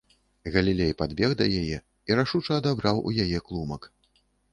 Галілей 0.53 0.93
падбег 1.01 1.35
да 1.41 1.45
яе 1.61 1.77
і 2.11 2.17
рашуча 2.21 2.57
адабраў 2.61 3.03
у 3.11 3.13
яе 3.25 3.43
клумак. 3.51 3.87